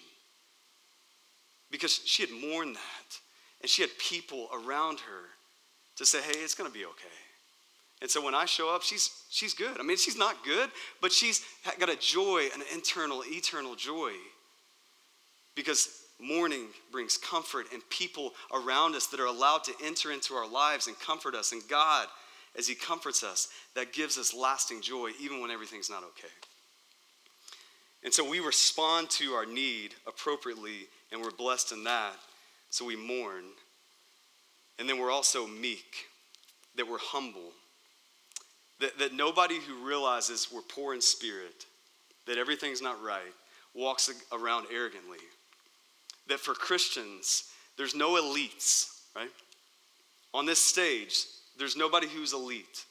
[1.70, 3.18] because she had mourned that
[3.60, 5.22] and she had people around her
[5.96, 7.08] to say hey it's going to be okay
[8.02, 9.80] and so when I show up, she's, she's good.
[9.80, 11.42] I mean, she's not good, but she's
[11.78, 14.12] got a joy, an internal, eternal joy.
[15.54, 20.46] Because mourning brings comfort and people around us that are allowed to enter into our
[20.46, 21.52] lives and comfort us.
[21.52, 22.06] And God,
[22.58, 26.32] as He comforts us, that gives us lasting joy even when everything's not okay.
[28.04, 32.14] And so we respond to our need appropriately, and we're blessed in that.
[32.68, 33.44] So we mourn.
[34.78, 36.04] And then we're also meek,
[36.76, 37.52] that we're humble
[38.80, 41.66] that, that nobody who realizes we're poor in spirit,
[42.26, 43.22] that everything's not right,
[43.74, 45.18] walks around arrogantly.
[46.28, 47.44] That for Christians,
[47.76, 49.30] there's no elites, right?
[50.34, 51.14] On this stage,
[51.58, 52.84] there's nobody who's elite.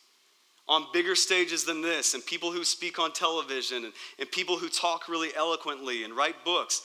[0.67, 4.69] On bigger stages than this, and people who speak on television, and, and people who
[4.69, 6.81] talk really eloquently and write books,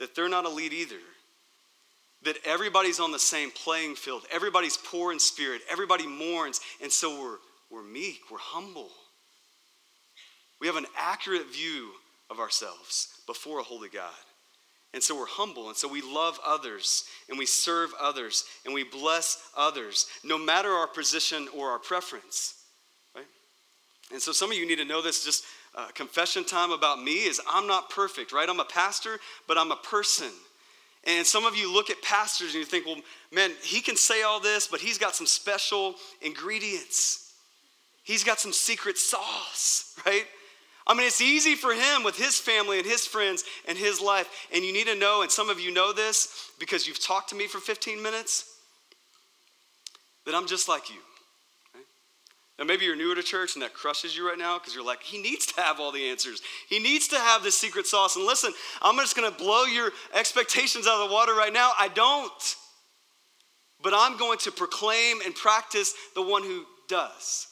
[0.00, 0.98] that they're not elite either.
[2.22, 4.22] That everybody's on the same playing field.
[4.32, 5.62] Everybody's poor in spirit.
[5.70, 7.36] Everybody mourns, and so we're
[7.70, 8.90] we're meek, we're humble.
[10.60, 11.90] We have an accurate view
[12.30, 14.10] of ourselves before a holy God.
[14.92, 18.82] And so we're humble, and so we love others, and we serve others, and we
[18.82, 22.54] bless others, no matter our position or our preference.
[23.14, 23.26] Right?
[24.12, 25.44] And so some of you need to know this just
[25.76, 28.48] uh, confession time about me is I'm not perfect, right?
[28.48, 30.30] I'm a pastor, but I'm a person.
[31.04, 32.96] And some of you look at pastors and you think, well,
[33.32, 37.29] man, he can say all this, but he's got some special ingredients.
[38.10, 40.24] He's got some secret sauce, right?
[40.84, 44.28] I mean, it's easy for him with his family and his friends and his life.
[44.52, 47.36] And you need to know, and some of you know this because you've talked to
[47.36, 48.52] me for 15 minutes,
[50.26, 50.96] that I'm just like you.
[51.72, 51.84] Right?
[52.58, 55.04] Now, maybe you're newer to church and that crushes you right now because you're like,
[55.04, 56.42] he needs to have all the answers.
[56.68, 58.16] He needs to have the secret sauce.
[58.16, 61.70] And listen, I'm just going to blow your expectations out of the water right now.
[61.78, 62.56] I don't.
[63.80, 67.46] But I'm going to proclaim and practice the one who does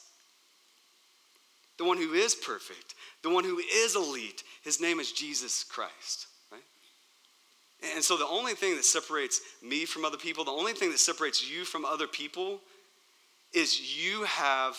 [1.79, 4.43] the one who is perfect, the one who is elite.
[4.63, 6.61] His name is Jesus Christ, right?
[7.95, 10.99] And so the only thing that separates me from other people, the only thing that
[10.99, 12.59] separates you from other people
[13.53, 14.77] is you have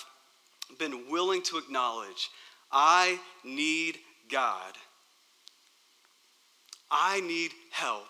[0.78, 2.28] been willing to acknowledge
[2.70, 3.96] I need
[4.30, 4.74] God.
[6.90, 8.04] I need help.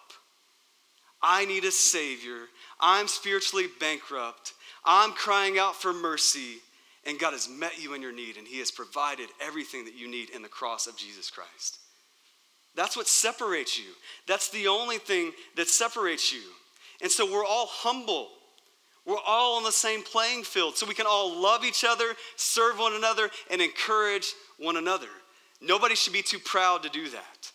[1.23, 2.49] I need a Savior.
[2.81, 4.55] I'm spiritually bankrupt.
[4.85, 6.59] I'm crying out for mercy.
[7.07, 10.09] And God has met you in your need, and He has provided everything that you
[10.09, 11.79] need in the cross of Jesus Christ.
[12.75, 13.93] That's what separates you.
[14.27, 16.43] That's the only thing that separates you.
[17.03, 18.29] And so we're all humble.
[19.07, 20.77] We're all on the same playing field.
[20.77, 24.27] So we can all love each other, serve one another, and encourage
[24.59, 25.09] one another.
[25.61, 27.53] Nobody should be too proud to do that.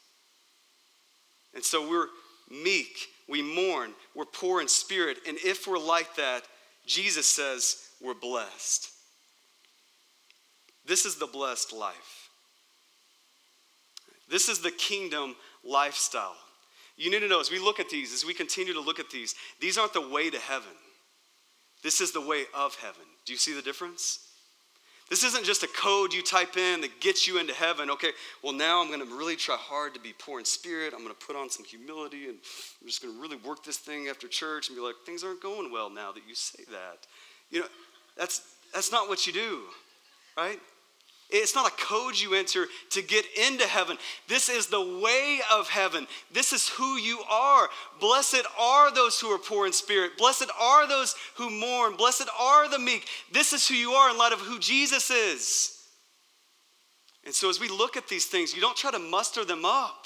[1.53, 2.07] And so we're
[2.51, 5.17] meek, we mourn, we're poor in spirit.
[5.27, 6.43] And if we're like that,
[6.85, 8.91] Jesus says we're blessed.
[10.87, 12.29] This is the blessed life.
[14.29, 16.35] This is the kingdom lifestyle.
[16.97, 19.09] You need to know as we look at these, as we continue to look at
[19.09, 20.71] these, these aren't the way to heaven.
[21.83, 23.03] This is the way of heaven.
[23.25, 24.19] Do you see the difference?
[25.09, 27.91] This isn't just a code you type in that gets you into heaven.
[27.91, 28.09] Okay,
[28.41, 30.93] well, now I'm going to really try hard to be poor in spirit.
[30.95, 32.37] I'm going to put on some humility and
[32.81, 35.43] I'm just going to really work this thing after church and be like, things aren't
[35.43, 37.05] going well now that you say that.
[37.51, 37.67] You know,
[38.17, 38.41] that's,
[38.73, 39.61] that's not what you do,
[40.35, 40.59] right?
[41.29, 43.97] It's not a code you enter to get into heaven.
[44.27, 46.05] This is the way of heaven.
[46.31, 47.67] This is who you are.
[47.99, 50.17] Blessed are those who are poor in spirit.
[50.17, 51.95] Blessed are those who mourn.
[51.95, 53.07] Blessed are the meek.
[53.31, 55.71] This is who you are in light of who Jesus is.
[57.25, 60.05] And so, as we look at these things, you don't try to muster them up.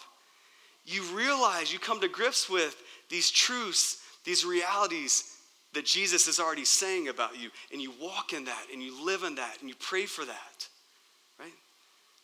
[0.85, 5.35] You realize, you come to grips with these truths, these realities
[5.73, 7.49] that Jesus is already saying about you.
[7.73, 10.68] And you walk in that, and you live in that, and you pray for that.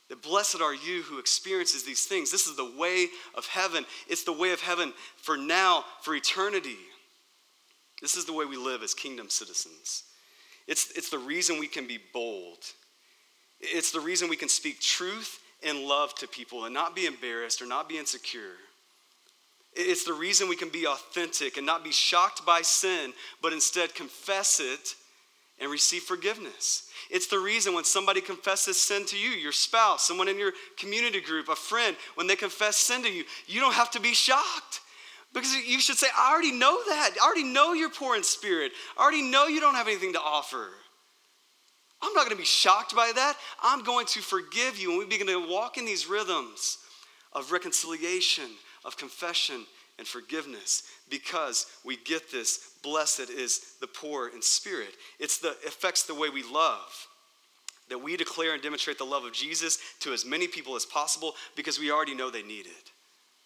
[0.10, 2.32] That blessed are you who experiences these things.
[2.32, 3.86] This is the way of heaven.
[4.08, 6.78] It's the way of heaven for now, for eternity.
[8.02, 10.04] This is the way we live as kingdom citizens.
[10.68, 12.60] It's, it's the reason we can be bold.
[13.60, 17.62] It's the reason we can speak truth and love to people and not be embarrassed
[17.62, 18.54] or not be insecure.
[19.74, 23.96] It's the reason we can be authentic and not be shocked by sin, but instead
[23.96, 24.96] confess it
[25.60, 26.90] and receive forgiveness.
[27.10, 31.22] It's the reason when somebody confesses sin to you, your spouse, someone in your community
[31.22, 34.82] group, a friend, when they confess sin to you, you don't have to be shocked.
[35.34, 37.12] Because you should say, I already know that.
[37.22, 38.72] I already know you're poor in spirit.
[38.98, 40.70] I already know you don't have anything to offer.
[42.02, 43.36] I'm not going to be shocked by that.
[43.62, 44.92] I'm going to forgive you.
[44.92, 46.78] And we begin to walk in these rhythms
[47.34, 48.46] of reconciliation,
[48.86, 49.66] of confession,
[49.98, 56.04] and forgiveness because we get this blessed is the poor in spirit it's the affects
[56.04, 57.08] the way we love
[57.88, 61.34] that we declare and demonstrate the love of jesus to as many people as possible
[61.56, 62.92] because we already know they need it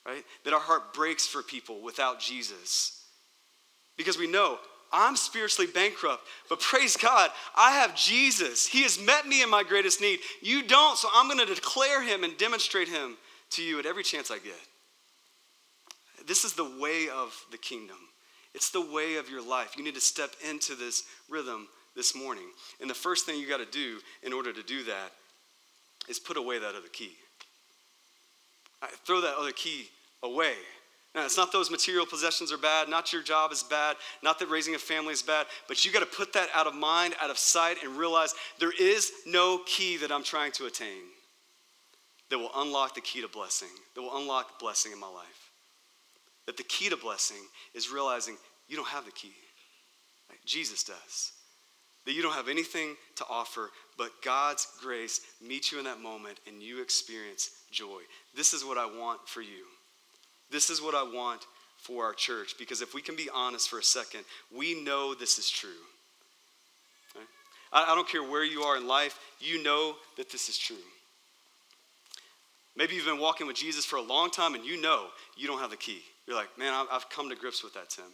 [0.05, 3.03] right that our heart breaks for people without jesus
[3.97, 4.57] because we know
[4.91, 8.65] I'm spiritually bankrupt, but praise God, I have Jesus.
[8.65, 10.19] He has met me in my greatest need.
[10.41, 13.15] You don't, so I'm going to declare him and demonstrate him
[13.51, 14.59] to you at every chance I get.
[16.29, 17.97] This is the way of the kingdom.
[18.53, 19.75] It's the way of your life.
[19.75, 22.43] You need to step into this rhythm this morning.
[22.79, 25.11] And the first thing you got to do in order to do that
[26.07, 27.13] is put away that other key.
[28.79, 29.87] Right, throw that other key
[30.21, 30.53] away.
[31.15, 34.51] Now, it's not those material possessions are bad, not your job is bad, not that
[34.51, 37.31] raising a family is bad, but you got to put that out of mind, out
[37.31, 41.09] of sight, and realize there is no key that I'm trying to attain
[42.29, 45.48] that will unlock the key to blessing, that will unlock blessing in my life
[46.49, 47.37] that the key to blessing
[47.75, 48.35] is realizing
[48.67, 49.35] you don't have the key.
[50.47, 51.31] Jesus does.
[52.07, 53.69] That you don't have anything to offer,
[53.99, 57.99] but God's grace meets you in that moment and you experience joy.
[58.35, 59.67] This is what I want for you.
[60.49, 61.45] This is what I want
[61.77, 64.21] for our church because if we can be honest for a second,
[64.51, 65.69] we know this is true.
[67.15, 67.27] Right?
[67.71, 70.77] I, I don't care where you are in life, you know that this is true.
[72.75, 75.59] Maybe you've been walking with Jesus for a long time and you know you don't
[75.59, 76.01] have the key.
[76.27, 78.05] You're like, man, I've come to grips with that, Tim.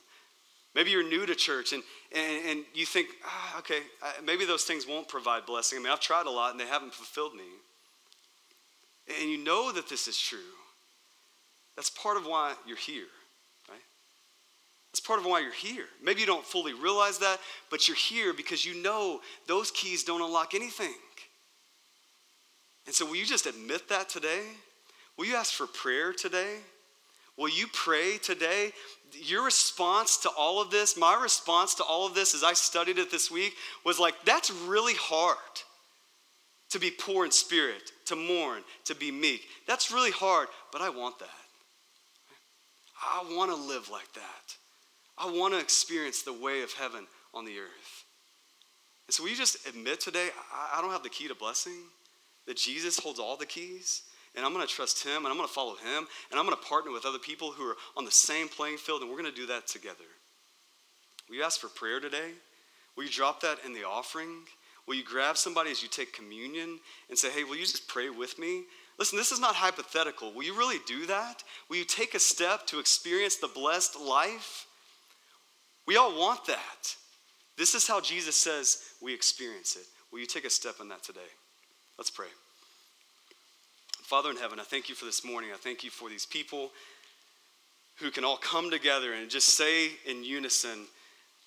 [0.73, 1.83] Maybe you're new to church and,
[2.13, 3.79] and, and you think, ah, okay,
[4.25, 5.79] maybe those things won't provide blessing.
[5.79, 7.43] I mean, I've tried a lot and they haven't fulfilled me.
[9.21, 10.39] And you know that this is true.
[11.75, 13.05] That's part of why you're here,
[13.69, 13.79] right?
[14.91, 15.85] That's part of why you're here.
[16.03, 17.39] Maybe you don't fully realize that,
[17.69, 20.93] but you're here because you know those keys don't unlock anything.
[22.85, 24.41] And so, will you just admit that today?
[25.17, 26.57] Will you ask for prayer today?
[27.37, 28.71] Will you pray today?
[29.13, 32.97] Your response to all of this, my response to all of this as I studied
[32.97, 33.53] it this week
[33.85, 35.37] was like, that's really hard
[36.69, 39.41] to be poor in spirit, to mourn, to be meek.
[39.67, 41.29] That's really hard, but I want that.
[43.01, 44.55] I want to live like that.
[45.17, 48.03] I want to experience the way of heaven on the earth.
[49.07, 50.29] And so, will you just admit today,
[50.73, 51.77] I don't have the key to blessing,
[52.47, 54.03] that Jesus holds all the keys?
[54.35, 56.57] and I'm going to trust Him and I'm going to follow Him and I'm going
[56.57, 59.31] to partner with other people who are on the same playing field and we're going
[59.31, 60.05] to do that together.
[61.29, 62.31] Will you ask for prayer today?
[62.95, 64.43] Will you drop that in the offering?
[64.87, 66.79] Will you grab somebody as you take communion
[67.09, 68.63] and say, hey, will you just pray with me?
[68.99, 70.31] Listen, this is not hypothetical.
[70.33, 71.43] Will you really do that?
[71.69, 74.67] Will you take a step to experience the blessed life?
[75.87, 76.95] We all want that.
[77.57, 79.85] This is how Jesus says we experience it.
[80.11, 81.21] Will you take a step in that today?
[81.97, 82.27] Let's pray.
[84.03, 85.51] Father in heaven, I thank you for this morning.
[85.53, 86.71] I thank you for these people
[87.97, 90.87] who can all come together and just say in unison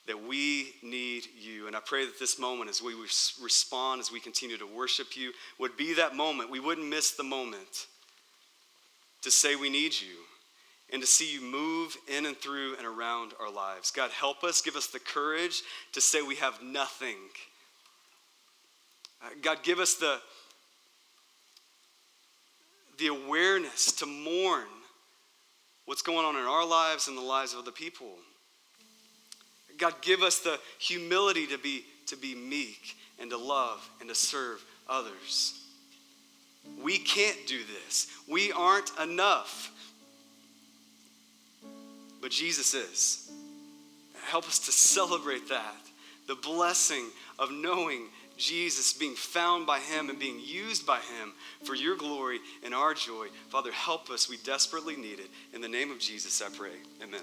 [0.07, 1.67] that we need you.
[1.67, 2.95] And I pray that this moment, as we
[3.43, 6.51] respond, as we continue to worship you, would be that moment.
[6.51, 7.87] We wouldn't miss the moment
[9.21, 10.17] to say we need you
[10.91, 13.91] and to see you move in and through and around our lives.
[13.91, 17.19] God, help us, give us the courage to say we have nothing.
[19.23, 20.19] Uh, God, give us the,
[22.99, 24.67] the awareness to mourn
[25.87, 28.11] what's going on in our lives and the lives of other people.
[29.79, 34.15] God, give us the humility to be, to be meek and to love and to
[34.15, 35.65] serve others.
[36.83, 38.09] We can't do this.
[38.29, 39.73] We aren't enough.
[42.21, 43.31] But Jesus is.
[44.27, 45.77] Help us to celebrate that.
[46.27, 47.07] The blessing
[47.39, 51.32] of knowing Jesus, being found by Him and being used by Him
[51.64, 53.26] for your glory and our joy.
[53.49, 54.28] Father, help us.
[54.28, 55.28] We desperately need it.
[55.53, 56.72] In the name of Jesus, I pray.
[57.03, 57.20] Amen.